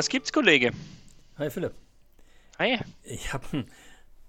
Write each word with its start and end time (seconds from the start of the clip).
Was 0.00 0.08
gibt's, 0.08 0.32
Kollege? 0.32 0.72
Hi 1.36 1.50
Philipp. 1.50 1.74
Hi. 2.58 2.78
Ich 3.02 3.34
hab, 3.34 3.44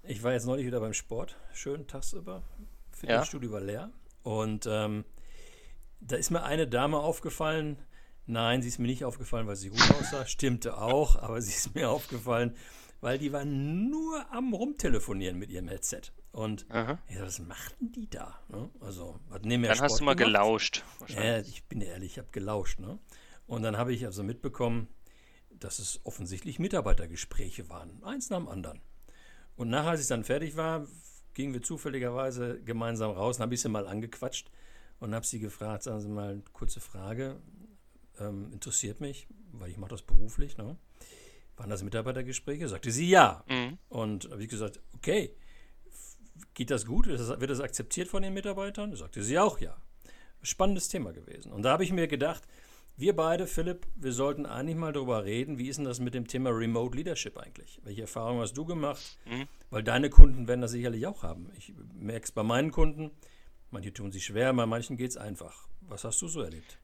ich 0.02 0.22
war 0.22 0.32
jetzt 0.34 0.44
neulich 0.44 0.66
wieder 0.66 0.80
beim 0.80 0.92
Sport, 0.92 1.34
schön 1.54 1.86
tagsüber. 1.86 2.42
Fitnessstudio 2.90 3.48
ja. 3.48 3.54
war 3.54 3.60
leer. 3.62 3.90
Und 4.22 4.66
ähm, 4.68 5.06
da 5.98 6.16
ist 6.16 6.30
mir 6.30 6.42
eine 6.42 6.68
Dame 6.68 6.98
aufgefallen. 6.98 7.78
Nein, 8.26 8.60
sie 8.60 8.68
ist 8.68 8.80
mir 8.80 8.86
nicht 8.86 9.06
aufgefallen, 9.06 9.46
weil 9.46 9.56
sie 9.56 9.70
gut 9.70 9.80
aussah. 9.98 10.26
Stimmte 10.26 10.76
auch, 10.76 11.16
aber 11.16 11.40
sie 11.40 11.54
ist 11.54 11.74
mir 11.74 11.88
aufgefallen, 11.88 12.54
weil 13.00 13.16
die 13.16 13.32
war 13.32 13.46
nur 13.46 14.30
am 14.30 14.52
Rumtelefonieren 14.52 15.38
mit 15.38 15.48
ihrem 15.48 15.68
Headset. 15.68 16.02
Und 16.32 16.66
ja, 16.68 16.98
was 17.20 17.38
machten 17.38 17.92
die 17.92 18.10
da? 18.10 18.38
Ne? 18.50 18.68
Also, 18.80 19.18
was 19.30 19.40
nehmen 19.40 19.62
wir 19.62 19.70
Dann 19.70 19.80
hast 19.80 20.00
du 20.00 20.04
mal 20.04 20.16
gemacht? 20.16 20.34
gelauscht. 20.34 20.84
Ja, 21.08 21.38
ich 21.38 21.64
bin 21.64 21.80
ehrlich, 21.80 22.12
ich 22.12 22.18
habe 22.18 22.28
gelauscht. 22.30 22.78
Ne? 22.78 22.98
Und 23.46 23.62
dann 23.62 23.78
habe 23.78 23.94
ich 23.94 24.04
also 24.04 24.22
mitbekommen, 24.22 24.88
dass 25.58 25.78
es 25.78 26.00
offensichtlich 26.04 26.58
Mitarbeitergespräche 26.58 27.68
waren, 27.68 28.02
eins 28.02 28.30
nach 28.30 28.38
dem 28.38 28.48
anderen. 28.48 28.80
Und 29.56 29.68
nachher, 29.70 29.90
als 29.90 30.00
ich 30.00 30.08
dann 30.08 30.24
fertig 30.24 30.56
war, 30.56 30.86
gingen 31.34 31.54
wir 31.54 31.62
zufälligerweise 31.62 32.60
gemeinsam 32.62 33.12
raus 33.12 33.36
und 33.36 33.42
habe 33.42 33.54
ich 33.54 33.60
sie 33.60 33.68
mal 33.68 33.86
angequatscht 33.86 34.50
und 34.98 35.14
habe 35.14 35.26
sie 35.26 35.40
gefragt, 35.40 35.82
sagen 35.82 36.00
Sie 36.00 36.08
mal, 36.08 36.42
kurze 36.52 36.80
Frage, 36.80 37.40
ähm, 38.18 38.52
interessiert 38.52 39.00
mich, 39.00 39.26
weil 39.52 39.70
ich 39.70 39.78
mache 39.78 39.90
das 39.90 40.02
beruflich, 40.02 40.56
ne? 40.56 40.76
Waren 41.56 41.70
das 41.70 41.82
Mitarbeitergespräche? 41.82 42.68
Sagte 42.68 42.90
sie 42.90 43.10
ja. 43.10 43.44
Mhm. 43.48 43.78
Und 43.88 44.30
habe 44.30 44.42
ich 44.42 44.48
gesagt, 44.48 44.80
okay, 44.94 45.34
geht 46.54 46.70
das 46.70 46.86
gut? 46.86 47.06
Wird 47.06 47.50
das 47.50 47.60
akzeptiert 47.60 48.08
von 48.08 48.22
den 48.22 48.32
Mitarbeitern? 48.32 48.94
Sagte 48.96 49.22
sie 49.22 49.38
auch 49.38 49.58
ja. 49.58 49.76
Spannendes 50.42 50.88
Thema 50.88 51.12
gewesen. 51.12 51.52
Und 51.52 51.62
da 51.62 51.72
habe 51.72 51.84
ich 51.84 51.92
mir 51.92 52.08
gedacht, 52.08 52.42
wir 53.02 53.16
beide, 53.16 53.48
Philipp, 53.48 53.88
wir 53.96 54.12
sollten 54.12 54.46
eigentlich 54.46 54.76
mal 54.76 54.92
darüber 54.92 55.24
reden, 55.24 55.58
wie 55.58 55.68
ist 55.68 55.76
denn 55.76 55.84
das 55.84 55.98
mit 55.98 56.14
dem 56.14 56.28
Thema 56.28 56.50
Remote 56.50 56.96
Leadership 56.96 57.36
eigentlich? 57.36 57.80
Welche 57.82 58.02
Erfahrungen 58.02 58.40
hast 58.40 58.56
du 58.56 58.64
gemacht? 58.64 59.18
Mhm. 59.26 59.48
Weil 59.70 59.82
deine 59.82 60.08
Kunden 60.08 60.46
werden 60.46 60.60
das 60.60 60.70
sicherlich 60.70 61.04
auch 61.08 61.24
haben. 61.24 61.50
Ich 61.58 61.74
merke 61.94 62.24
es 62.24 62.30
bei 62.30 62.44
meinen 62.44 62.70
Kunden, 62.70 63.10
manche 63.72 63.92
tun 63.92 64.12
sich 64.12 64.24
schwer, 64.24 64.54
bei 64.54 64.66
manchen 64.66 64.96
geht 64.96 65.10
es 65.10 65.16
einfach. 65.16 65.66
Was 65.80 66.04
hast 66.04 66.22
du 66.22 66.28
so 66.28 66.42
erlebt? 66.42 66.78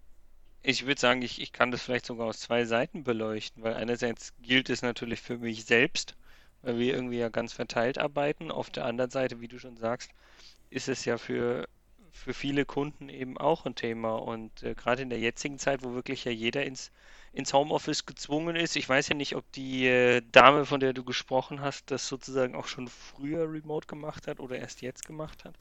Ich 0.60 0.86
würde 0.86 1.00
sagen, 1.00 1.22
ich, 1.22 1.40
ich 1.40 1.52
kann 1.52 1.70
das 1.70 1.82
vielleicht 1.82 2.06
sogar 2.06 2.26
aus 2.26 2.40
zwei 2.40 2.64
Seiten 2.64 3.04
beleuchten, 3.04 3.62
weil 3.62 3.74
einerseits 3.74 4.34
gilt 4.42 4.70
es 4.70 4.82
natürlich 4.82 5.20
für 5.20 5.38
mich 5.38 5.66
selbst, 5.66 6.16
weil 6.62 6.78
wir 6.78 6.94
irgendwie 6.94 7.18
ja 7.18 7.28
ganz 7.28 7.52
verteilt 7.52 7.96
arbeiten. 7.96 8.50
Auf 8.50 8.70
der 8.70 8.86
anderen 8.86 9.12
Seite, 9.12 9.40
wie 9.40 9.46
du 9.46 9.60
schon 9.60 9.76
sagst, 9.76 10.10
ist 10.68 10.88
es 10.88 11.04
ja 11.04 11.16
für 11.16 11.68
für 12.12 12.34
viele 12.34 12.64
Kunden 12.64 13.08
eben 13.08 13.38
auch 13.38 13.66
ein 13.66 13.74
Thema. 13.74 14.16
Und 14.16 14.62
äh, 14.62 14.74
gerade 14.74 15.02
in 15.02 15.10
der 15.10 15.18
jetzigen 15.18 15.58
Zeit, 15.58 15.82
wo 15.82 15.94
wirklich 15.94 16.24
ja 16.24 16.32
jeder 16.32 16.64
ins, 16.64 16.90
ins 17.32 17.52
Homeoffice 17.52 18.06
gezwungen 18.06 18.56
ist, 18.56 18.76
ich 18.76 18.88
weiß 18.88 19.08
ja 19.08 19.14
nicht, 19.14 19.36
ob 19.36 19.50
die 19.52 19.86
äh, 19.86 20.22
Dame, 20.32 20.64
von 20.64 20.80
der 20.80 20.92
du 20.92 21.04
gesprochen 21.04 21.60
hast, 21.60 21.90
das 21.90 22.08
sozusagen 22.08 22.54
auch 22.54 22.66
schon 22.66 22.88
früher 22.88 23.50
remote 23.50 23.86
gemacht 23.86 24.26
hat 24.26 24.40
oder 24.40 24.58
erst 24.58 24.82
jetzt 24.82 25.06
gemacht 25.06 25.44
hat. 25.44 25.54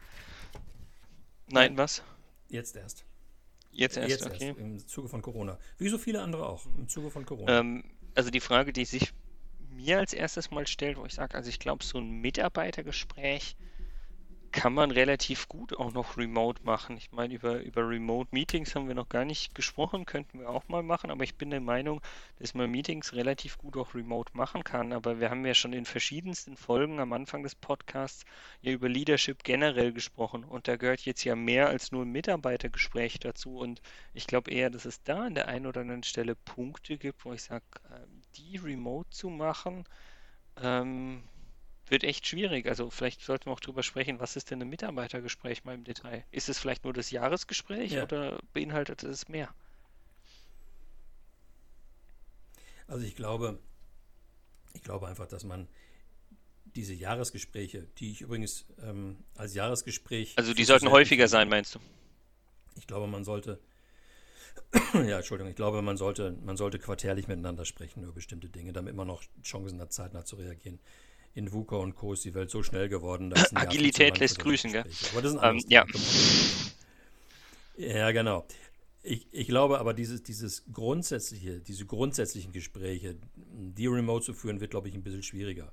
Nein, 1.50 1.78
was? 1.78 2.04
Jetzt 2.50 2.76
erst. 2.76 3.06
Jetzt 3.72 3.98
erst, 3.98 4.09
jetzt 4.09 4.26
okay. 4.26 4.48
Erst, 4.48 4.59
Im 4.59 4.88
Zuge 4.88 5.08
von 5.08 5.22
Corona. 5.22 5.59
Wie 5.78 5.89
so 5.89 5.98
viele 5.98 6.22
andere 6.22 6.48
auch, 6.48 6.66
im 6.78 6.88
Zuge 6.88 7.11
von 7.11 7.26
Corona. 7.26 7.59
Ähm, 7.59 7.84
also 8.16 8.32
die 8.32 8.39
Frage, 8.39 8.73
die 8.73 8.86
sich 8.86 9.14
mir 9.70 10.00
als 10.00 10.14
erstes 10.14 10.52
mal 10.52 10.66
stellt, 10.67 10.98
wo 10.98 11.06
ich 11.06 11.14
sage, 11.14 11.36
also 11.36 11.50
ich 11.50 11.59
glaube, 11.59 11.84
so 11.84 12.00
ein 12.00 12.09
Mitarbeitergespräch 12.22 13.56
kann 14.52 14.73
man 14.73 14.91
relativ 14.91 15.47
gut 15.47 15.77
auch 15.77 15.93
noch 15.93 16.17
remote 16.17 16.63
machen. 16.63 16.97
Ich 16.97 17.11
meine, 17.11 17.33
über, 17.35 17.61
über 17.61 17.87
Remote 17.87 18.30
Meetings 18.31 18.75
haben 18.75 18.87
wir 18.87 18.95
noch 18.95 19.09
gar 19.09 19.25
nicht 19.25 19.55
gesprochen, 19.55 20.05
könnten 20.05 20.39
wir 20.39 20.49
auch 20.49 20.67
mal 20.67 20.83
machen, 20.83 21.11
aber 21.11 21.23
ich 21.23 21.35
bin 21.35 21.49
der 21.49 21.61
Meinung, 21.61 22.02
dass 22.39 22.53
man 22.53 22.69
Meetings 22.69 23.13
relativ 23.13 23.58
gut 23.58 23.77
auch 23.77 23.93
remote 23.95 24.35
machen 24.35 24.63
kann. 24.63 24.93
Aber 24.93 25.19
wir 25.19 25.30
haben 25.30 25.45
ja 25.45 25.53
schon 25.53 25.73
in 25.73 25.85
verschiedensten 25.85 26.58
Folgen 26.58 26.99
am 26.99 27.13
Anfang 27.13 27.43
des 27.43 27.55
Podcasts 27.55 28.25
ja 28.61 28.71
über 28.71 28.89
Leadership 28.89 29.43
generell 29.43 29.93
gesprochen 29.93 30.43
und 30.43 30.67
da 30.67 30.75
gehört 30.77 31.02
jetzt 31.02 31.23
ja 31.23 31.35
mehr 31.35 31.67
als 31.67 31.91
nur 31.91 32.03
ein 32.03 32.11
Mitarbeitergespräch 32.11 33.19
dazu 33.19 33.58
und 33.58 33.81
ich 34.14 34.27
glaube 34.27 34.52
eher, 34.52 34.69
dass 34.69 34.85
es 34.85 35.03
da 35.03 35.25
an 35.25 35.35
der 35.35 35.47
einen 35.47 35.65
oder 35.65 35.81
anderen 35.81 36.03
Stelle 36.03 36.35
Punkte 36.35 36.97
gibt, 36.97 37.25
wo 37.25 37.33
ich 37.33 37.43
sage, 37.43 37.65
ähm, 37.91 38.21
die 38.35 38.58
remote 38.58 39.09
zu 39.09 39.29
machen, 39.29 39.83
ähm, 40.61 41.23
wird 41.92 42.03
echt 42.03 42.27
schwierig. 42.27 42.67
Also 42.67 42.89
vielleicht 42.89 43.21
sollten 43.21 43.45
wir 43.45 43.53
auch 43.53 43.59
drüber 43.59 43.83
sprechen, 43.83 44.20
was 44.20 44.36
ist 44.36 44.52
denn 44.52 44.61
ein 44.61 44.70
Mitarbeitergespräch 44.70 45.64
mal 45.64 45.75
im 45.75 45.83
Detail? 45.83 46.23
Ist 46.31 46.49
es 46.49 46.59
vielleicht 46.59 46.83
nur 46.83 46.93
das 46.93 47.11
Jahresgespräch 47.11 47.93
ja. 47.93 48.03
oder 48.03 48.39
beinhaltet 48.53 49.03
es 49.03 49.27
mehr? 49.27 49.53
Also 52.87 53.05
ich 53.05 53.15
glaube, 53.15 53.59
ich 54.73 54.83
glaube 54.83 55.08
einfach, 55.08 55.27
dass 55.27 55.43
man 55.43 55.67
diese 56.76 56.93
Jahresgespräche, 56.93 57.87
die 57.97 58.11
ich 58.11 58.21
übrigens 58.21 58.65
ähm, 58.81 59.17
als 59.36 59.55
Jahresgespräch. 59.55 60.33
Also 60.37 60.53
die 60.53 60.64
sollten 60.64 60.89
häufiger 60.89 61.27
sein, 61.27 61.49
meinst 61.49 61.76
du? 61.76 61.80
Ich 62.76 62.87
glaube, 62.87 63.08
man 63.08 63.23
sollte. 63.23 63.59
ja, 64.93 65.17
Entschuldigung, 65.17 65.49
ich 65.49 65.55
glaube, 65.55 65.81
man 65.81 65.97
sollte, 65.97 66.36
man 66.43 66.58
sollte 66.58 66.80
quartärlich 66.80 67.27
miteinander 67.27 67.65
sprechen 67.65 68.03
über 68.03 68.11
bestimmte 68.11 68.49
Dinge, 68.49 68.73
damit 68.73 68.95
man 68.95 69.08
noch 69.08 69.23
Chancen 69.43 69.80
hat, 69.81 69.93
zeitnah 69.93 70.26
zu 70.26 70.36
reagieren 70.36 70.80
in 71.37 71.53
VUCA 71.53 71.75
und 71.77 71.95
Co. 71.95 72.14
ist 72.14 72.25
die 72.25 72.33
Welt 72.33 72.49
so 72.49 72.64
schnell 72.64 72.89
geworden. 72.89 73.31
Agilität 73.53 74.17
lässt 74.20 74.39
grüßen, 74.39 74.71
gell? 74.71 74.86
Aber 75.11 75.21
das 75.21 75.33
ist 75.33 75.37
ein 75.37 75.58
ähm, 75.58 75.64
ja. 75.67 75.86
ja, 77.77 78.11
genau. 78.11 78.48
Ich, 79.03 79.27
ich, 79.31 79.47
glaube 79.47 79.80
aber, 79.80 79.93
dieses, 79.93 80.23
dieses 80.23 80.65
grundsätzliche, 80.73 81.61
diese 81.61 81.86
grundsätzlichen 81.86 82.52
Gespräche, 82.52 83.17
die 83.36 83.86
remote 83.86 84.26
zu 84.26 84.33
führen, 84.33 84.59
wird, 84.59 84.71
glaube 84.71 84.89
ich, 84.89 84.95
ein 84.95 85.03
bisschen 85.03 85.21
schwieriger. 85.21 85.71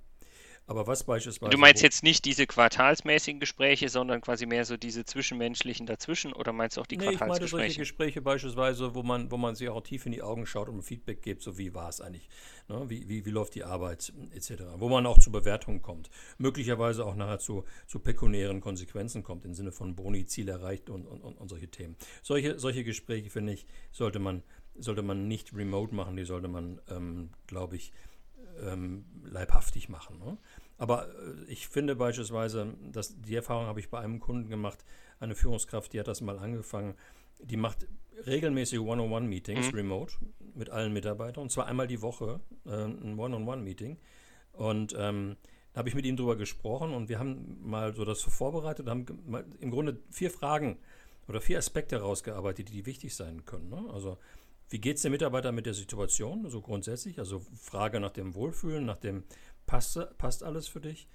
Aber 0.67 0.87
was 0.87 1.05
beispielsweise. 1.05 1.51
Du 1.51 1.59
meinst 1.59 1.83
jetzt 1.83 2.03
nicht 2.03 2.25
diese 2.25 2.47
quartalsmäßigen 2.47 3.39
Gespräche, 3.39 3.91
sondern 3.91 4.23
quasi 4.23 4.47
mehr 4.47 4.65
so 4.65 4.79
diese 4.79 5.05
zwischenmenschlichen 5.05 5.85
dazwischen 5.85 6.33
oder 6.33 6.55
meinst 6.55 6.79
du 6.79 6.81
auch 6.81 6.87
die 6.87 6.97
nee, 6.97 7.05
Quartalsgespräche? 7.05 7.45
Ich 7.45 7.53
meine 7.53 7.65
solche 7.69 7.81
Gespräche 7.81 8.23
beispielsweise, 8.23 8.95
wo 8.95 9.03
man, 9.03 9.31
wo 9.31 9.37
man 9.37 9.55
sich 9.55 9.69
auch 9.69 9.83
tief 9.83 10.07
in 10.07 10.13
die 10.13 10.23
Augen 10.23 10.47
schaut 10.47 10.71
und 10.71 10.83
Feedback 10.83 11.21
gibt, 11.21 11.43
so 11.43 11.59
wie 11.59 11.75
war 11.75 11.91
es 11.91 12.01
eigentlich, 12.01 12.31
ne? 12.69 12.83
wie, 12.89 13.07
wie, 13.09 13.27
wie 13.27 13.31
läuft 13.31 13.55
die 13.55 13.65
Arbeit 13.65 14.11
etc. 14.35 14.63
Wo 14.79 14.89
man 14.89 15.05
auch 15.05 15.19
zu 15.19 15.31
Bewertungen 15.31 15.83
kommt. 15.83 16.09
Möglicherweise 16.39 17.05
auch 17.05 17.15
nachher 17.15 17.41
zu, 17.41 17.65
zu 17.87 17.99
pekuniären 17.99 18.63
Konsequenzen 18.63 19.23
kommt, 19.23 19.45
im 19.45 19.53
Sinne 19.53 19.71
von 19.71 19.95
Boni, 19.95 20.25
Ziel 20.25 20.49
erreicht 20.49 20.89
und, 20.89 21.07
und, 21.07 21.21
und, 21.21 21.37
und 21.37 21.49
solche 21.49 21.69
Themen. 21.69 21.97
Solche, 22.23 22.59
solche 22.59 22.85
Gespräche, 22.85 23.29
finde 23.29 23.53
ich, 23.53 23.67
sollte 23.93 24.19
man, 24.19 24.43
sollte 24.79 25.03
man 25.03 25.29
nicht 25.29 25.55
remote 25.55 25.95
machen, 25.95 26.17
die 26.17 26.25
sollte 26.25 26.49
man, 26.49 26.81
ähm, 26.89 27.31
glaube 27.47 27.77
ich, 27.77 27.93
ähm, 28.63 29.05
leibhaftig 29.25 29.89
machen. 29.89 30.19
Ne? 30.19 30.39
Aber 30.79 31.09
äh, 31.09 31.45
ich 31.49 31.69
finde 31.69 31.97
beispielsweise, 31.97 32.75
dass 32.93 33.21
die 33.21 33.37
Erfahrung 33.37 33.67
habe 33.67 33.81
ich 33.81 33.91
bei 33.91 34.01
einem 34.01 34.21
Kunden 34.21 34.49
gemacht, 34.49 34.85
eine 35.21 35.35
Führungskraft, 35.35 35.93
die 35.93 36.01
hat 36.01 36.09
das 36.09 36.21
mal 36.21 36.39
angefangen, 36.39 36.95
die 37.41 37.57
macht 37.57 37.87
regelmäßige 38.27 38.81
One-on-One-Meetings 38.81 39.73
mhm. 39.73 39.79
remote 39.79 40.15
mit 40.55 40.71
allen 40.71 40.93
Mitarbeitern 40.93 41.43
und 41.43 41.51
zwar 41.51 41.67
einmal 41.67 41.87
die 41.87 42.03
Woche 42.03 42.41
äh, 42.67 42.85
ein 42.85 43.19
One-on-One-Meeting. 43.19 43.99
Und 44.53 44.95
ähm, 44.97 45.37
da 45.73 45.79
habe 45.79 45.89
ich 45.89 45.97
mit 45.97 46.07
ihm 46.07 46.17
drüber 46.17 46.37
gesprochen 46.37 46.95
und 46.95 47.09
wir 47.09 47.19
haben 47.19 47.59
mal 47.69 47.95
so 47.95 48.05
das 48.05 48.21
so 48.21 48.31
vorbereitet, 48.31 48.89
haben 48.89 49.07
im 49.59 49.71
Grunde 49.71 49.99
vier 50.11 50.31
Fragen 50.31 50.79
oder 51.27 51.41
vier 51.41 51.59
Aspekte 51.59 51.97
herausgearbeitet, 51.97 52.73
die 52.73 52.87
wichtig 52.87 53.15
sein 53.17 53.45
können. 53.45 53.71
Ne? 53.71 53.85
Also 53.93 54.19
wie 54.75 54.81
geht 54.81 54.97
es 54.97 55.03
dem 55.03 55.13
Mitarbeiter 55.13 55.53
mit 55.53 55.67
der 55.67 55.75
Situation, 55.75 56.51
so 56.51 56.61
grundsätzlich? 56.61 57.21
Also 57.21 57.41
Frage 57.57 58.01
nach 58.01 58.11
dem 58.11 58.35
Wohlfühlen, 58.35 58.85
nach 58.85 58.97
dem 58.97 59.23
passt, 59.67 60.01
passt 60.19 60.43
alles 60.43 60.67
für 60.67 60.81
dich? 60.81 61.07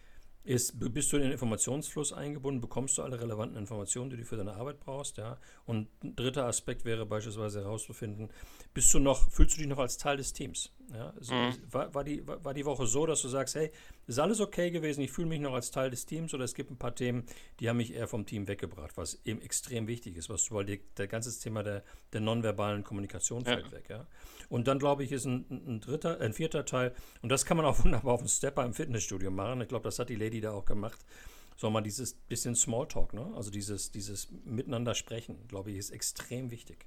Ist, 0.43 0.79
bist 0.93 1.11
du 1.11 1.17
in 1.17 1.23
den 1.23 1.31
Informationsfluss 1.33 2.13
eingebunden? 2.13 2.61
Bekommst 2.61 2.97
du 2.97 3.03
alle 3.03 3.19
relevanten 3.19 3.57
Informationen, 3.57 4.09
die 4.09 4.17
du 4.17 4.25
für 4.25 4.37
deine 4.37 4.53
Arbeit 4.53 4.79
brauchst? 4.79 5.17
Ja? 5.17 5.37
Und 5.65 5.89
ein 6.03 6.15
dritter 6.15 6.45
Aspekt 6.45 6.85
wäre 6.85 7.05
beispielsweise 7.05 7.61
herauszufinden, 7.61 8.29
bist 8.73 8.93
du 8.93 8.99
noch, 8.99 9.29
fühlst 9.29 9.55
du 9.55 9.59
dich 9.59 9.67
noch 9.67 9.79
als 9.79 9.97
Teil 9.97 10.17
des 10.17 10.33
Teams? 10.33 10.71
Ja? 10.93 11.13
Mhm. 11.29 11.53
War, 11.71 11.93
war, 11.93 12.03
die, 12.03 12.25
war 12.25 12.53
die 12.53 12.65
Woche 12.65 12.87
so, 12.87 13.05
dass 13.05 13.21
du 13.21 13.27
sagst, 13.27 13.55
hey, 13.55 13.71
ist 14.07 14.17
alles 14.17 14.39
okay 14.39 14.71
gewesen, 14.71 15.01
ich 15.01 15.11
fühle 15.11 15.27
mich 15.27 15.39
noch 15.39 15.53
als 15.53 15.71
Teil 15.71 15.91
des 15.91 16.05
Teams 16.05 16.33
oder 16.33 16.45
es 16.45 16.55
gibt 16.55 16.71
ein 16.71 16.77
paar 16.77 16.95
Themen, 16.95 17.25
die 17.59 17.69
haben 17.69 17.77
mich 17.77 17.93
eher 17.93 18.07
vom 18.07 18.25
Team 18.25 18.47
weggebracht, 18.47 18.95
was 18.95 19.19
eben 19.25 19.41
extrem 19.41 19.87
wichtig 19.87 20.17
ist, 20.17 20.29
was 20.29 20.51
weil 20.51 20.65
die, 20.65 20.81
der 20.97 21.07
ganze 21.07 21.37
Thema 21.37 21.63
der, 21.63 21.83
der 22.13 22.21
nonverbalen 22.21 22.83
Kommunikation 22.83 23.45
fällt 23.45 23.67
ja. 23.67 23.71
weg. 23.71 23.89
Ja? 23.89 24.07
Und 24.49 24.67
dann, 24.67 24.79
glaube 24.79 25.03
ich, 25.03 25.11
ist 25.11 25.25
ein, 25.25 25.45
ein, 25.49 25.79
dritter, 25.79 26.19
ein 26.21 26.33
vierter 26.33 26.65
Teil, 26.65 26.93
und 27.21 27.29
das 27.29 27.45
kann 27.45 27.57
man 27.57 27.65
auch 27.65 27.77
wunderbar 27.83 28.13
auf 28.13 28.21
dem 28.21 28.29
Stepper 28.29 28.65
im 28.65 28.73
Fitnessstudio 28.73 29.29
machen. 29.29 29.61
Ich 29.61 29.67
glaube, 29.67 29.83
das 29.83 29.99
hat 29.99 30.09
die 30.09 30.15
Lady 30.15 30.28
da 30.41 30.51
auch 30.51 30.65
gemacht. 30.65 30.99
So 31.57 31.69
mal 31.69 31.81
dieses 31.81 32.13
bisschen 32.13 32.55
Smalltalk, 32.55 33.13
ne? 33.13 33.31
Also 33.35 33.51
dieses, 33.51 33.91
dieses 33.91 34.29
Miteinander 34.45 34.95
sprechen, 34.95 35.47
glaube 35.47 35.71
ich, 35.71 35.77
ist 35.77 35.89
extrem 35.89 36.51
wichtig. 36.51 36.85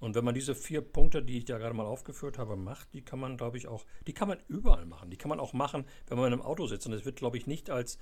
Und 0.00 0.14
wenn 0.14 0.24
man 0.24 0.34
diese 0.34 0.54
vier 0.54 0.80
Punkte, 0.80 1.22
die 1.22 1.38
ich 1.38 1.44
da 1.44 1.58
gerade 1.58 1.74
mal 1.74 1.84
aufgeführt 1.84 2.38
habe, 2.38 2.56
macht, 2.56 2.94
die 2.94 3.02
kann 3.02 3.18
man, 3.18 3.36
glaube 3.36 3.58
ich, 3.58 3.66
auch, 3.66 3.84
die 4.06 4.12
kann 4.12 4.28
man 4.28 4.38
überall 4.48 4.86
machen. 4.86 5.10
Die 5.10 5.16
kann 5.16 5.28
man 5.28 5.40
auch 5.40 5.52
machen, 5.52 5.84
wenn 6.06 6.16
man 6.16 6.32
einem 6.32 6.42
Auto 6.42 6.66
sitzt. 6.66 6.86
Und 6.86 6.92
es 6.92 7.04
wird, 7.04 7.16
glaube 7.16 7.36
ich, 7.36 7.46
nicht 7.46 7.68
als, 7.68 7.98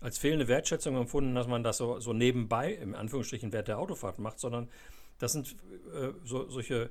als 0.00 0.16
fehlende 0.16 0.48
Wertschätzung 0.48 0.96
empfunden, 0.96 1.34
dass 1.34 1.48
man 1.48 1.64
das 1.64 1.76
so, 1.76 1.98
so 1.98 2.12
nebenbei, 2.12 2.72
im 2.74 2.94
Anführungsstrichen, 2.94 3.52
Wert 3.52 3.68
der 3.68 3.80
Autofahrt 3.80 4.18
macht, 4.20 4.38
sondern 4.38 4.70
das 5.18 5.32
sind 5.32 5.56
äh, 5.92 6.12
so, 6.24 6.48
solche 6.48 6.90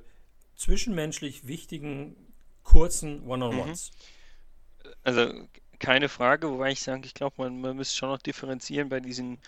zwischenmenschlich 0.56 1.46
wichtigen 1.46 2.14
kurzen 2.62 3.26
One-on-Ones. 3.26 3.90
Mhm. 3.90 4.90
Also 5.02 5.32
keine 5.80 6.08
Frage, 6.08 6.50
wobei 6.50 6.72
ich 6.72 6.82
sage, 6.82 7.06
ich 7.06 7.14
glaube, 7.14 7.36
man, 7.38 7.60
man 7.60 7.76
müsste 7.76 7.96
schon 7.96 8.10
noch 8.10 8.18
differenzieren 8.22 8.88
bei 8.88 9.00
diesen 9.00 9.38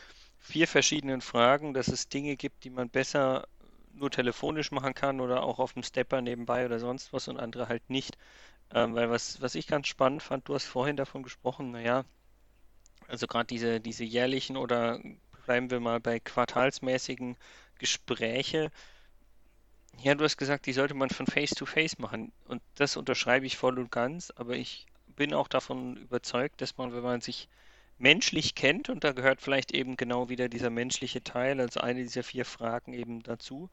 vier 0.40 0.66
verschiedenen 0.68 1.20
Fragen, 1.20 1.74
dass 1.74 1.88
es 1.88 2.08
Dinge 2.08 2.36
gibt, 2.36 2.64
die 2.64 2.70
man 2.70 2.90
besser 2.90 3.46
nur 3.94 4.10
telefonisch 4.10 4.72
machen 4.72 4.94
kann 4.94 5.20
oder 5.20 5.42
auch 5.42 5.58
auf 5.58 5.74
dem 5.74 5.82
Stepper 5.82 6.22
nebenbei 6.22 6.64
oder 6.66 6.78
sonst 6.80 7.12
was 7.12 7.28
und 7.28 7.38
andere 7.38 7.68
halt 7.68 7.88
nicht. 7.90 8.16
Ähm, 8.74 8.94
weil 8.94 9.10
was, 9.10 9.40
was 9.42 9.54
ich 9.54 9.66
ganz 9.66 9.88
spannend 9.88 10.22
fand, 10.22 10.48
du 10.48 10.54
hast 10.54 10.64
vorhin 10.64 10.96
davon 10.96 11.22
gesprochen, 11.22 11.72
naja, 11.72 12.04
also 13.08 13.26
gerade 13.26 13.46
diese, 13.46 13.80
diese 13.80 14.04
jährlichen 14.04 14.56
oder 14.56 15.00
bleiben 15.44 15.70
wir 15.70 15.80
mal 15.80 16.00
bei 16.00 16.20
quartalsmäßigen 16.20 17.36
Gespräche. 17.78 18.70
Ja, 20.02 20.14
du 20.14 20.24
hast 20.24 20.36
gesagt, 20.36 20.66
die 20.66 20.72
sollte 20.72 20.94
man 20.94 21.10
von 21.10 21.26
Face 21.26 21.50
to 21.50 21.66
Face 21.66 21.98
machen. 21.98 22.32
Und 22.46 22.62
das 22.76 22.96
unterschreibe 22.96 23.46
ich 23.46 23.56
voll 23.56 23.78
und 23.78 23.90
ganz, 23.90 24.32
aber 24.36 24.56
ich 24.56 24.86
bin 25.12 25.34
auch 25.34 25.48
davon 25.48 25.96
überzeugt, 25.96 26.60
dass 26.60 26.76
man, 26.76 26.92
wenn 26.92 27.02
man 27.02 27.20
sich 27.20 27.48
menschlich 27.98 28.54
kennt, 28.54 28.88
und 28.88 29.04
da 29.04 29.12
gehört 29.12 29.40
vielleicht 29.40 29.72
eben 29.72 29.96
genau 29.96 30.28
wieder 30.28 30.48
dieser 30.48 30.70
menschliche 30.70 31.22
Teil, 31.22 31.60
also 31.60 31.80
eine 31.80 32.02
dieser 32.02 32.22
vier 32.22 32.44
Fragen 32.44 32.94
eben 32.94 33.22
dazu, 33.22 33.70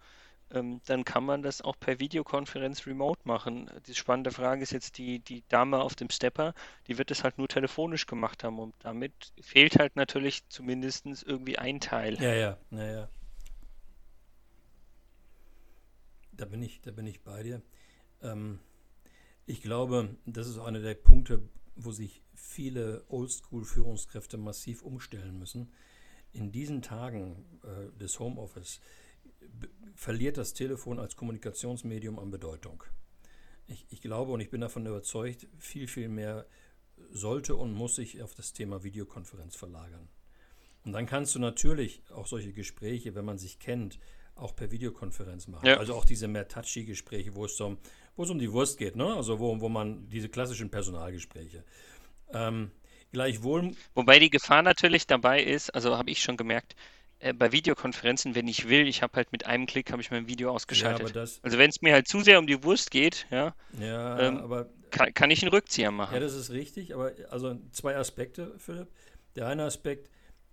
ähm, 0.52 0.82
dann 0.86 1.06
kann 1.06 1.24
man 1.24 1.42
das 1.42 1.62
auch 1.62 1.76
per 1.80 2.00
Videokonferenz 2.00 2.86
remote 2.88 3.22
machen. 3.24 3.70
Die 3.88 3.96
spannende 3.96 4.32
Frage 4.32 4.64
ist 4.64 4.72
jetzt 4.72 4.98
die, 4.98 5.20
die 5.20 5.44
Dame 5.48 5.80
auf 5.80 5.96
dem 5.96 6.10
Stepper, 6.10 6.54
die 6.88 6.98
wird 6.98 7.12
es 7.12 7.24
halt 7.24 7.38
nur 7.38 7.48
telefonisch 7.48 8.06
gemacht 8.06 8.44
haben 8.44 8.60
und 8.60 8.74
damit 8.80 9.14
fehlt 9.40 9.78
halt 9.78 9.96
natürlich 9.96 10.48
zumindest 10.50 11.06
irgendwie 11.26 11.58
ein 11.58 11.80
Teil. 11.80 12.22
Ja, 12.22 12.34
ja, 12.34 12.58
ja, 12.72 12.92
ja. 12.92 13.10
Da 16.32 16.46
bin 16.46 16.62
ich, 16.64 16.82
da 16.82 16.92
bin 16.92 17.06
ich 17.06 17.22
bei 17.22 17.44
dir. 17.44 17.62
Ähm, 18.22 18.60
ich 19.50 19.63
glaube, 19.63 20.16
das 20.28 20.48
ist 20.48 20.60
einer 20.60 20.80
der 20.80 20.94
Punkte, 20.94 21.42
wo 21.75 21.92
sich 21.92 22.22
viele 22.36 23.04
Oldschool-Führungskräfte 23.07 24.38
massiv 24.38 24.84
umstellen 24.84 25.40
müssen. 25.40 25.74
In 26.31 26.51
diesen 26.51 26.84
Tagen 26.84 27.44
äh, 27.63 27.98
des 27.98 28.19
Homeoffice 28.19 28.80
verliert 29.96 30.38
das 30.38 30.54
Telefon 30.54 31.00
als 31.00 31.16
Kommunikationsmedium 31.16 32.19
an 32.19 32.30
Bedeutung. 32.30 32.84
Ich, 33.66 33.88
ich, 33.90 34.01
glaube 34.01 34.31
und 34.31 34.40
ich 34.40 34.51
bin 34.51 34.62
davon 34.62 34.86
überzeugt, 34.86 35.48
viel, 35.57 35.88
viel 35.88 36.10
mehr 36.10 36.45
sollte 37.10 37.56
und 37.56 37.74
muss 37.74 37.95
sich 37.95 38.22
auf 38.22 38.36
das 38.36 38.54
Thema 38.54 38.84
Videokonferenz 38.84 39.56
verlagern. 39.56 40.10
Und 40.86 40.92
dann 40.94 41.07
kannst 41.07 41.34
du 41.34 41.40
natürlich 41.40 42.04
auch 42.12 42.28
solche 42.28 42.54
Gespräche, 42.54 43.16
wenn 43.16 43.25
man 43.25 43.40
sich 43.40 43.57
kennt, 43.57 43.98
auch 44.42 44.56
per 44.56 44.72
Videokonferenz 44.72 45.48
machen. 45.48 45.66
Ja. 45.66 45.78
Also 45.78 45.94
auch 45.94 46.06
diese 46.06 46.28
mehr 46.28 46.48
touchy 46.48 46.86
Gespräche, 46.86 47.36
wo 47.36 47.46
es 47.46 47.60
um, 47.60 47.78
wo 48.16 48.24
es 48.24 48.30
um 48.30 48.40
die 48.40 48.52
Wurst 48.52 48.78
geht, 48.78 48.96
ne? 48.96 49.16
Also 49.16 49.40
wo, 49.40 49.60
wo 49.60 49.70
man 49.70 50.10
diese 50.10 50.30
klassischen 50.30 50.70
Personalgespräche. 50.70 51.64
Ähm, 52.34 52.72
gleichwohl. 53.12 53.72
Wobei 53.96 54.20
die 54.20 54.30
Gefahr 54.30 54.62
natürlich 54.62 55.08
dabei 55.08 55.44
ist, 55.44 55.74
also 55.74 55.98
habe 55.98 56.12
ich 56.12 56.22
schon 56.22 56.38
gemerkt, 56.38 56.76
äh, 57.20 57.34
bei 57.34 57.52
Videokonferenzen, 57.52 58.36
wenn 58.36 58.48
ich 58.48 58.70
will, 58.70 58.88
ich 58.88 59.02
habe 59.02 59.14
halt 59.18 59.32
mit 59.32 59.46
einem 59.46 59.66
Klick 59.66 59.92
habe 59.92 60.02
ich 60.02 60.12
mein 60.12 60.28
Video 60.28 60.52
ausgeschaltet. 60.52 61.16
Ja, 61.16 61.22
also 61.22 61.58
wenn 61.58 61.70
es 61.70 61.82
mir 61.82 61.94
halt 61.94 62.08
zu 62.08 62.22
sehr 62.22 62.40
um 62.40 62.48
die 62.48 62.64
Wurst 62.64 62.92
geht, 62.92 63.28
ja, 63.30 63.56
ja 63.80 64.20
ähm, 64.20 64.38
aber 64.38 64.70
kann, 64.90 65.14
kann, 65.14 65.30
ich 65.30 65.42
einen 65.42 65.52
Rückzieher 65.52 65.92
machen. 65.92 66.14
Ja, 66.14 66.20
das 66.20 66.34
ist 66.34 66.52
richtig, 66.52 66.94
aber 66.94 67.12
also 67.30 67.60
zwei 67.72 67.96
Aspekte, 67.96 68.56
Philipp. 68.58 68.88
Der 69.36 69.48
eine 69.48 69.64
Aspekt, 69.64 70.10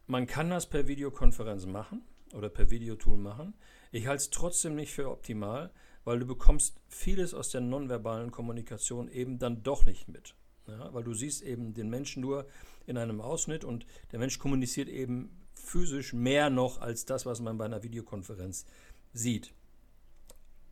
man 0.06 0.26
kann 0.26 0.50
das 0.50 0.68
per 0.68 0.86
Videokonferenz 0.86 1.66
machen 1.66 2.02
oder 2.36 2.48
per 2.48 2.70
Videotool 2.70 3.16
machen. 3.16 3.54
Ich 3.90 4.06
halte 4.06 4.22
es 4.22 4.30
trotzdem 4.30 4.74
nicht 4.74 4.92
für 4.92 5.10
optimal, 5.10 5.70
weil 6.04 6.18
du 6.18 6.26
bekommst 6.26 6.80
vieles 6.88 7.34
aus 7.34 7.50
der 7.50 7.60
nonverbalen 7.60 8.30
Kommunikation 8.30 9.08
eben 9.08 9.38
dann 9.38 9.62
doch 9.62 9.86
nicht 9.86 10.08
mit. 10.08 10.34
Ja, 10.68 10.92
weil 10.92 11.04
du 11.04 11.14
siehst 11.14 11.42
eben 11.42 11.74
den 11.74 11.88
Menschen 11.88 12.20
nur 12.20 12.46
in 12.86 12.98
einem 12.98 13.20
Ausschnitt 13.20 13.64
und 13.64 13.86
der 14.12 14.18
Mensch 14.18 14.38
kommuniziert 14.38 14.88
eben 14.88 15.46
physisch 15.54 16.12
mehr 16.12 16.50
noch 16.50 16.80
als 16.80 17.04
das, 17.04 17.24
was 17.26 17.40
man 17.40 17.58
bei 17.58 17.64
einer 17.64 17.82
Videokonferenz 17.82 18.66
sieht. 19.12 19.52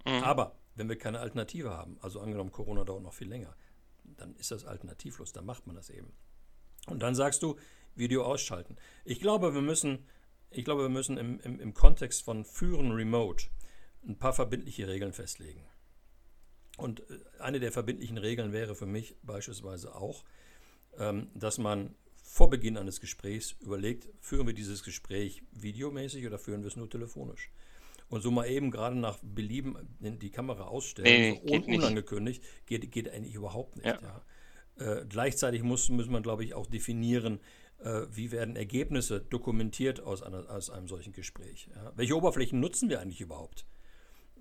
Mhm. 0.05 0.23
Aber 0.23 0.57
wenn 0.75 0.89
wir 0.89 0.99
keine 0.99 1.21
Alternative 1.21 1.71
haben, 1.71 1.97
also 2.01 2.21
angenommen 2.21 2.53
Corona 2.53 2.85
dauert 2.85 3.03
noch 3.03 3.15
viel 3.15 3.29
länger, 3.29 3.55
dann 4.17 4.35
ist 4.37 4.51
das 4.51 4.65
alternativlos, 4.65 5.33
dann 5.33 5.47
macht 5.47 5.67
man 5.67 5.77
das 5.77 5.91
eben. 5.91 6.13
Und 6.87 7.03
dann 7.03 7.15
sagst 7.15 7.43
du, 7.43 7.57
Video 7.97 8.25
ausschalten. 8.25 8.77
Ich 9.05 9.21
glaube, 9.21 9.55
wir 9.55 9.63
müssen, 9.63 10.07
ich 10.55 10.65
glaube, 10.65 10.83
wir 10.83 10.89
müssen 10.89 11.19
im, 11.19 11.41
im, 11.41 11.61
im 11.61 11.75
Kontext 11.75 12.23
von 12.23 12.45
Führen 12.45 12.93
Remote 12.93 13.47
ein 14.06 14.19
paar 14.19 14.33
verbindliche 14.33 14.89
Regeln 14.89 15.12
festlegen. 15.12 15.65
Und 16.77 17.01
äh, 17.01 17.19
eine 17.41 17.61
der 17.61 17.73
verbindlichen 17.73 18.19
Regeln 18.19 18.53
wäre 18.53 18.75
für 18.75 18.87
mich 18.87 19.17
beispielsweise 19.23 19.95
auch, 19.95 20.25
ähm, 20.99 21.31
dass 21.35 21.59
man 21.59 21.95
vor 22.23 22.51
Beginn 22.51 22.77
eines 22.77 23.01
Gesprächs 23.01 23.55
überlegt, 23.61 24.09
führen 24.21 24.47
wir 24.47 24.55
dieses 24.55 24.83
Gespräch 24.83 25.43
videomäßig 25.53 26.27
oder 26.27 26.39
führen 26.39 26.62
wir 26.62 26.69
es 26.69 26.77
nur 26.77 26.89
telefonisch? 26.89 27.51
Und 28.09 28.23
so 28.23 28.31
mal 28.31 28.47
eben 28.47 28.71
gerade 28.71 28.97
nach 28.97 29.19
Belieben 29.23 29.77
die 30.01 30.31
Kamera 30.31 30.65
ausstellen, 30.65 31.35
nee, 31.35 31.43
so 31.47 31.55
un 31.55 31.65
unangekündigt, 31.65 32.43
geht, 32.67 32.91
geht 32.93 33.11
eigentlich 33.11 33.35
überhaupt 33.35 33.77
nicht. 33.77 33.87
Ja. 33.87 33.99
Ja. 34.01 34.23
Äh, 34.77 35.06
gleichzeitig 35.06 35.62
muss, 35.62 35.89
muss 35.89 36.09
man, 36.09 36.23
glaube 36.23 36.45
ich, 36.45 36.55
auch 36.55 36.67
definieren, 36.67 37.35
äh, 37.37 37.39
wie 37.79 38.31
werden 38.32 38.56
Ergebnisse 38.56 39.21
dokumentiert 39.21 40.00
aus, 40.00 40.23
einer, 40.23 40.49
aus 40.50 40.71
einem 40.71 40.88
solchen 40.88 41.12
Gespräch. 41.12 41.69
Ja? 41.75 41.93
Welche 41.97 42.17
Oberflächen 42.17 42.61
nutzen 42.61 42.88
wir 42.88 43.00
eigentlich 43.00 43.21
überhaupt? 43.21 43.67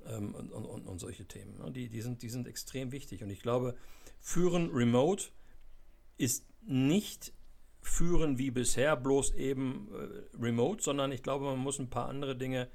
Ähm, 0.05 0.33
und, 0.35 0.51
und, 0.51 0.87
und, 0.87 0.99
solche 0.99 1.25
Themen. 1.25 1.57
Ne? 1.57 1.71
Die, 1.71 1.89
die, 1.89 2.01
sind, 2.01 2.21
die 2.21 2.29
sind 2.29 2.47
extrem 2.47 2.91
wichtig. 2.91 3.23
Und 3.23 3.29
ich 3.29 3.41
glaube, 3.41 3.75
Führen 4.19 4.69
remote 4.71 5.25
ist 6.17 6.45
nicht 6.61 7.33
führen 7.81 8.37
wie 8.37 8.51
bisher, 8.51 8.95
bloß 8.95 9.33
eben 9.35 9.89
äh, 9.93 10.37
remote, 10.41 10.81
sondern 10.81 11.11
ich 11.11 11.21
glaube, 11.21 11.45
man 11.45 11.59
muss 11.59 11.79
ein 11.79 11.89
paar 11.89 12.07
andere 12.07 12.35
Dinge 12.35 12.69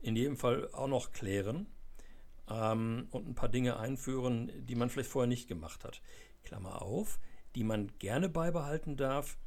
in 0.00 0.16
jedem 0.16 0.36
Fall 0.36 0.68
auch 0.72 0.88
noch 0.88 1.12
klären 1.12 1.66
ähm, 2.48 3.06
und 3.10 3.28
ein 3.28 3.34
paar 3.34 3.48
Dinge 3.48 3.78
einführen, 3.78 4.50
die 4.66 4.74
man 4.74 4.90
vielleicht 4.90 5.10
vorher 5.10 5.28
nicht 5.28 5.48
gemacht 5.48 5.84
hat. 5.84 6.02
Klammer 6.42 6.82
auf, 6.82 7.20
die 7.54 7.64
man 7.64 7.92
gerne 7.98 8.28
beibehalten 8.28 8.96
darf, 8.96 9.38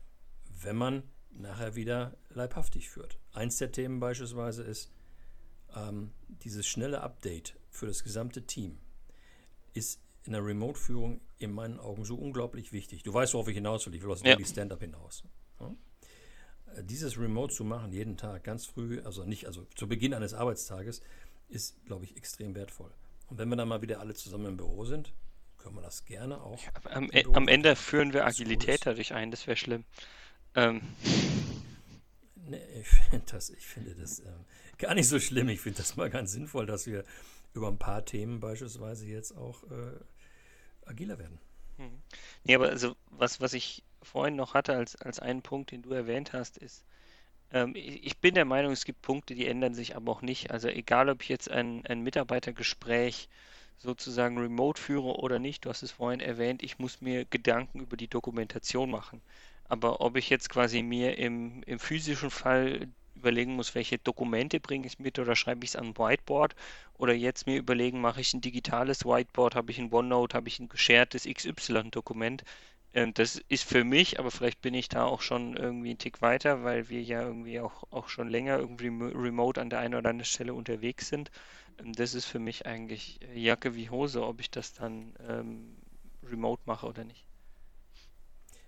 wenn 0.63 0.75
man 0.75 1.03
nachher 1.31 1.75
wieder 1.75 2.15
leibhaftig 2.29 2.89
führt. 2.89 3.19
Eins 3.33 3.57
der 3.57 3.71
Themen 3.71 3.99
beispielsweise 3.99 4.63
ist 4.63 4.91
ähm, 5.75 6.11
dieses 6.27 6.67
schnelle 6.67 7.01
Update 7.01 7.55
für 7.69 7.87
das 7.87 8.03
gesamte 8.03 8.45
Team 8.45 8.77
ist 9.73 9.99
in 10.25 10.33
der 10.33 10.45
Remote-Führung 10.45 11.21
in 11.39 11.51
meinen 11.51 11.79
Augen 11.79 12.05
so 12.05 12.15
unglaublich 12.15 12.71
wichtig. 12.71 13.03
Du 13.03 13.13
weißt, 13.13 13.33
worauf 13.33 13.47
ich 13.47 13.55
hinaus 13.55 13.85
will. 13.85 13.95
Ich 13.95 14.03
will 14.03 14.11
aus 14.11 14.21
ja. 14.21 14.33
Daily 14.33 14.45
Stand-Up 14.45 14.79
hinaus. 14.79 15.23
Ja? 15.59 15.75
Äh, 16.75 16.83
dieses 16.83 17.17
Remote 17.19 17.53
zu 17.53 17.63
machen, 17.63 17.91
jeden 17.91 18.15
Tag, 18.15 18.43
ganz 18.43 18.65
früh, 18.65 19.01
also 19.01 19.25
nicht, 19.25 19.47
also 19.47 19.65
zu 19.75 19.87
Beginn 19.87 20.13
eines 20.13 20.33
Arbeitstages, 20.33 21.01
ist, 21.49 21.83
glaube 21.85 22.05
ich, 22.05 22.15
extrem 22.15 22.55
wertvoll. 22.55 22.91
Und 23.27 23.37
wenn 23.37 23.49
wir 23.49 23.55
dann 23.55 23.67
mal 23.67 23.81
wieder 23.81 23.99
alle 23.99 24.13
zusammen 24.13 24.45
im 24.45 24.57
Büro 24.57 24.85
sind, 24.85 25.13
können 25.57 25.75
wir 25.75 25.81
das 25.81 26.05
gerne 26.05 26.41
auch. 26.41 26.59
Am, 26.85 27.09
e 27.11 27.25
am 27.33 27.47
Ende 27.47 27.75
führen 27.75 28.13
wir 28.13 28.25
Agilität 28.25 28.85
dadurch 28.85 29.13
ein, 29.13 29.31
das 29.31 29.47
wäre 29.47 29.57
schlimm. 29.57 29.85
Ähm. 30.55 30.81
Nee, 32.35 32.61
ich 32.81 32.87
finde 32.87 33.25
das, 33.31 33.49
ich 33.49 33.65
finde 33.65 33.95
das 33.95 34.19
ähm, 34.19 34.45
gar 34.77 34.93
nicht 34.93 35.07
so 35.07 35.19
schlimm. 35.19 35.49
Ich 35.49 35.61
finde 35.61 35.77
das 35.77 35.95
mal 35.95 36.09
ganz 36.09 36.31
sinnvoll, 36.31 36.65
dass 36.65 36.87
wir 36.87 37.03
über 37.53 37.67
ein 37.67 37.77
paar 37.77 38.05
Themen 38.05 38.39
beispielsweise 38.39 39.05
jetzt 39.05 39.35
auch 39.37 39.63
äh, 39.63 40.89
agiler 40.89 41.19
werden. 41.19 41.39
Hm. 41.77 42.01
Nee, 42.43 42.55
aber 42.55 42.69
also 42.69 42.95
was, 43.11 43.41
was 43.41 43.53
ich 43.53 43.83
vorhin 44.01 44.35
noch 44.35 44.53
hatte 44.53 44.75
als, 44.75 44.95
als 44.95 45.19
einen 45.19 45.41
Punkt, 45.41 45.71
den 45.71 45.81
du 45.81 45.91
erwähnt 45.91 46.33
hast, 46.33 46.57
ist, 46.57 46.83
ähm, 47.51 47.73
ich 47.75 48.17
bin 48.17 48.35
der 48.35 48.45
Meinung, 48.45 48.71
es 48.71 48.85
gibt 48.85 49.01
Punkte, 49.01 49.35
die 49.35 49.47
ändern 49.47 49.73
sich 49.73 49.95
aber 49.95 50.11
auch 50.11 50.21
nicht. 50.21 50.51
Also 50.51 50.67
egal, 50.67 51.09
ob 51.09 51.21
ich 51.21 51.29
jetzt 51.29 51.49
ein, 51.49 51.85
ein 51.85 52.01
Mitarbeitergespräch 52.01 53.29
sozusagen 53.77 54.37
remote 54.37 54.81
führe 54.81 55.15
oder 55.17 55.39
nicht, 55.39 55.65
du 55.65 55.69
hast 55.69 55.83
es 55.83 55.91
vorhin 55.91 56.19
erwähnt, 56.19 56.63
ich 56.63 56.79
muss 56.79 57.01
mir 57.01 57.25
Gedanken 57.25 57.79
über 57.79 57.97
die 57.97 58.07
Dokumentation 58.07 58.89
machen. 58.89 59.21
Aber 59.73 60.01
ob 60.01 60.17
ich 60.17 60.29
jetzt 60.29 60.49
quasi 60.49 60.83
mir 60.83 61.17
im, 61.17 61.63
im 61.63 61.79
physischen 61.79 62.29
Fall 62.29 62.89
überlegen 63.15 63.55
muss, 63.55 63.73
welche 63.73 63.97
Dokumente 63.97 64.59
bringe 64.59 64.85
ich 64.85 64.99
mit 64.99 65.17
oder 65.17 65.35
schreibe 65.35 65.63
ich 65.65 65.71
es 65.71 65.75
an 65.75 65.97
Whiteboard 65.97 66.53
oder 66.93 67.13
jetzt 67.13 67.47
mir 67.47 67.57
überlegen, 67.57 67.99
mache 67.99 68.21
ich 68.21 68.35
ein 68.35 68.41
digitales 68.41 69.03
Whiteboard, 69.03 69.55
habe 69.55 69.71
ich 69.71 69.79
ein 69.79 69.91
OneNote, 69.91 70.37
habe 70.37 70.47
ich 70.47 70.59
ein 70.59 70.69
geschertes 70.69 71.25
XY-Dokument. 71.25 72.43
Ähm, 72.93 73.15
das 73.15 73.41
ist 73.49 73.63
für 73.63 73.83
mich, 73.83 74.19
aber 74.19 74.29
vielleicht 74.29 74.61
bin 74.61 74.75
ich 74.75 74.89
da 74.89 75.05
auch 75.05 75.21
schon 75.21 75.57
irgendwie 75.57 75.89
einen 75.89 75.97
Tick 75.97 76.21
weiter, 76.21 76.63
weil 76.63 76.89
wir 76.89 77.01
ja 77.01 77.23
irgendwie 77.23 77.59
auch, 77.59 77.83
auch 77.89 78.09
schon 78.09 78.29
länger 78.29 78.59
irgendwie 78.59 78.89
remote 78.89 79.59
an 79.59 79.71
der 79.71 79.79
einen 79.79 79.95
oder 79.95 80.11
anderen 80.11 80.25
Stelle 80.25 80.53
unterwegs 80.53 81.07
sind. 81.09 81.31
Ähm, 81.79 81.93
das 81.93 82.13
ist 82.13 82.25
für 82.25 82.37
mich 82.39 82.67
eigentlich 82.67 83.19
Jacke 83.33 83.73
wie 83.73 83.89
Hose, 83.89 84.23
ob 84.23 84.39
ich 84.39 84.51
das 84.51 84.73
dann 84.73 85.15
ähm, 85.27 85.77
remote 86.21 86.61
mache 86.67 86.85
oder 86.85 87.03
nicht. 87.05 87.25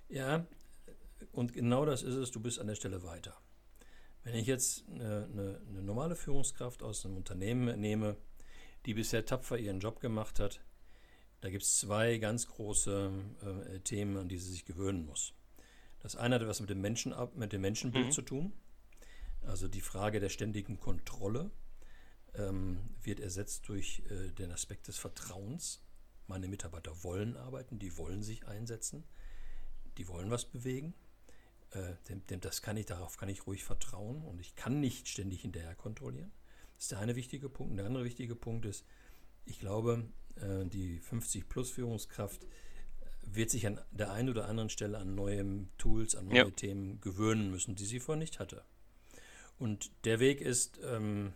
Ja, 0.09 0.45
und 1.31 1.53
genau 1.53 1.86
das 1.86 2.03
ist 2.03 2.15
es, 2.15 2.31
du 2.31 2.39
bist 2.39 2.60
an 2.60 2.67
der 2.67 2.75
Stelle 2.75 3.03
weiter. 3.03 3.36
Wenn 4.24 4.36
ich 4.36 4.48
jetzt 4.48 4.86
eine, 4.89 5.27
eine, 5.31 5.62
eine 5.69 5.81
normale 5.84 6.15
Führungskraft 6.15 6.81
aus 6.81 7.05
einem 7.05 7.17
Unternehmen 7.17 7.79
nehme, 7.79 8.17
die 8.86 8.93
bisher 8.93 9.25
tapfer 9.25 9.57
ihren 9.57 9.79
Job 9.79 10.00
gemacht 10.00 10.39
hat, 10.39 10.62
Da 11.45 11.51
gibt 11.51 11.62
es 11.62 11.77
zwei 11.77 12.17
ganz 12.17 12.48
große 12.48 13.12
äh, 13.43 13.79
Themen, 13.81 14.17
an 14.17 14.29
die 14.29 14.39
sie 14.39 14.50
sich 14.50 14.65
gewöhnen 14.65 15.05
muss. 15.05 15.34
Das 16.00 16.15
eine 16.15 16.36
hat 16.36 16.41
etwas 16.41 16.60
mit 16.60 16.72
dem, 16.72 16.81
Menschen, 16.81 17.13
mit 17.36 17.53
dem 17.53 17.62
Menschenbild 17.62 18.07
mhm. 18.07 18.12
zu 18.12 18.24
tun. 18.24 18.53
Also 19.43 19.67
die 19.67 19.81
Frage 19.81 20.19
der 20.19 20.29
ständigen 20.29 20.79
Kontrolle 20.79 21.51
ähm, 22.34 22.79
wird 23.03 23.19
ersetzt 23.19 23.69
durch 23.69 24.01
äh, 24.10 24.31
den 24.31 24.51
Aspekt 24.51 24.88
des 24.88 24.98
Vertrauens. 24.98 25.84
Meine 26.25 26.48
Mitarbeiter 26.48 27.03
wollen 27.03 27.38
arbeiten, 27.38 27.77
die 27.77 27.95
wollen 27.95 28.24
sich 28.24 28.48
einsetzen, 28.48 29.03
die 30.00 30.07
wollen 30.07 30.31
was 30.31 30.45
bewegen. 30.45 30.95
Äh, 31.75 31.96
dem, 32.08 32.25
dem, 32.27 32.39
das 32.39 32.62
kann 32.62 32.77
ich, 32.77 32.86
darauf 32.86 33.17
kann 33.17 33.27
ich 33.27 33.46
ruhig 33.46 33.65
vertrauen 33.65 34.24
und 34.24 34.39
ich 34.39 34.55
kann 34.55 34.79
nicht 34.79 35.10
ständig 35.10 35.41
hinterher 35.41 35.75
kontrollieren. 35.75 36.32
Das 36.75 36.86
ist 36.86 36.91
der 36.91 37.00
eine 37.00 37.15
wichtige 37.15 37.50
Punkt. 37.50 37.72
Und 37.72 37.77
der 37.77 37.86
andere 37.86 38.05
wichtige 38.05 38.36
Punkt 38.36 38.65
ist, 38.65 38.86
ich 39.44 39.60
glaube, 39.60 40.05
äh, 40.38 40.65
die 40.65 41.01
50-Plus-Führungskraft 41.01 42.48
wird 43.24 43.50
sich 43.50 43.67
an 43.67 43.82
der 43.91 44.12
einen 44.13 44.29
oder 44.29 44.48
anderen 44.48 44.70
Stelle 44.70 44.98
an 45.00 45.15
neue 45.15 45.67
Tools, 45.77 46.15
an 46.15 46.27
neue 46.27 46.38
ja. 46.38 46.50
Themen 46.50 47.01
gewöhnen 47.01 47.51
müssen, 47.51 47.75
die 47.75 47.86
sie 47.86 48.00
vorher 48.00 48.20
nicht 48.20 48.39
hatte. 48.39 48.63
Und 49.60 49.91
der 50.05 50.20
Weg 50.20 50.39
ist 50.41 50.79
ähm, 50.84 51.34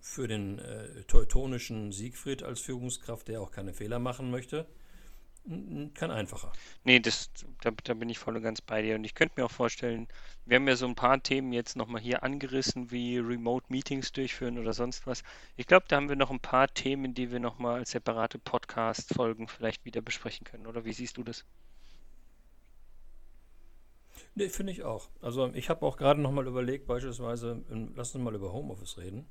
für 0.00 0.28
den 0.28 0.58
äh, 0.58 1.04
teutonischen 1.04 1.92
Siegfried 1.92 2.42
als 2.42 2.60
Führungskraft, 2.60 3.28
der 3.28 3.40
auch 3.40 3.50
keine 3.50 3.72
Fehler 3.72 3.98
machen 3.98 4.30
möchte, 4.30 4.66
kein 5.94 6.10
einfacher. 6.10 6.52
Nee, 6.84 7.00
das, 7.00 7.30
da, 7.60 7.70
da, 7.70 7.94
bin 7.94 8.08
ich 8.08 8.18
voll 8.18 8.36
und 8.36 8.42
ganz 8.42 8.62
bei 8.62 8.80
dir. 8.80 8.94
Und 8.94 9.04
ich 9.04 9.14
könnte 9.14 9.38
mir 9.38 9.44
auch 9.44 9.50
vorstellen, 9.50 10.08
wir 10.46 10.56
haben 10.56 10.66
ja 10.66 10.76
so 10.76 10.86
ein 10.86 10.94
paar 10.94 11.22
Themen 11.22 11.52
jetzt 11.52 11.76
nochmal 11.76 12.00
hier 12.00 12.22
angerissen, 12.22 12.90
wie 12.90 13.18
Remote 13.18 13.66
Meetings 13.68 14.12
durchführen 14.12 14.58
oder 14.58 14.72
sonst 14.72 15.06
was. 15.06 15.22
Ich 15.56 15.66
glaube, 15.66 15.84
da 15.88 15.96
haben 15.96 16.08
wir 16.08 16.16
noch 16.16 16.30
ein 16.30 16.40
paar 16.40 16.72
Themen, 16.72 17.12
die 17.12 17.30
wir 17.30 17.40
nochmal 17.40 17.80
als 17.80 17.90
separate 17.90 18.38
Podcast-Folgen 18.38 19.48
vielleicht 19.48 19.84
wieder 19.84 20.00
besprechen 20.00 20.44
können. 20.44 20.66
Oder 20.66 20.86
wie 20.86 20.94
siehst 20.94 21.18
du 21.18 21.22
das? 21.22 21.44
Nee, 24.34 24.48
finde 24.48 24.72
ich 24.72 24.82
auch. 24.82 25.08
Also 25.20 25.52
ich 25.52 25.68
habe 25.68 25.84
auch 25.84 25.98
gerade 25.98 26.20
nochmal 26.22 26.46
überlegt, 26.46 26.86
beispielsweise, 26.86 27.62
lass 27.94 28.14
uns 28.14 28.24
mal 28.24 28.34
über 28.34 28.52
Homeoffice 28.52 28.96
reden. 28.96 29.26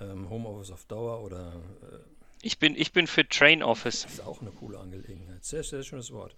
Ähm, 0.00 0.30
Homeoffice 0.30 0.70
auf 0.70 0.86
Dauer 0.86 1.22
oder 1.22 1.60
äh, 1.82 2.17
ich 2.42 2.58
bin, 2.58 2.74
ich 2.76 2.92
bin 2.92 3.06
für 3.06 3.26
Train 3.28 3.62
Office. 3.62 4.02
Das 4.02 4.14
ist 4.14 4.26
auch 4.26 4.40
eine 4.40 4.50
coole 4.50 4.78
Angelegenheit. 4.78 5.44
Sehr, 5.44 5.62
sehr 5.62 5.82
schönes 5.82 6.12
Wort. 6.12 6.36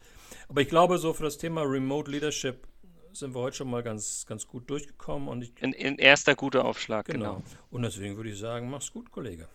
Aber 0.48 0.60
ich 0.60 0.68
glaube, 0.68 0.98
so 0.98 1.12
für 1.12 1.24
das 1.24 1.38
Thema 1.38 1.62
Remote 1.62 2.10
Leadership 2.10 2.66
sind 3.12 3.34
wir 3.34 3.40
heute 3.40 3.56
schon 3.56 3.70
mal 3.70 3.82
ganz, 3.82 4.24
ganz 4.26 4.46
gut 4.46 4.68
durchgekommen. 4.70 5.28
Und 5.28 5.42
ich, 5.42 5.52
ein, 5.62 5.74
ein 5.74 5.98
erster 5.98 6.34
guter 6.34 6.64
Aufschlag, 6.64 7.06
genau. 7.06 7.34
genau. 7.34 7.42
Und 7.70 7.82
deswegen 7.82 8.16
würde 8.16 8.30
ich 8.30 8.38
sagen, 8.38 8.70
mach's 8.70 8.92
gut, 8.92 9.10
Kollege. 9.10 9.48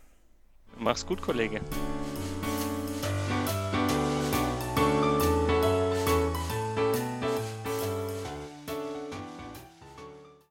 Mach's 0.78 1.06
gut, 1.06 1.22
Kollege. 1.22 1.62